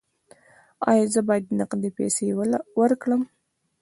[0.89, 2.25] ایا زه باید نغدې پیسې
[2.79, 3.21] ورکړم؟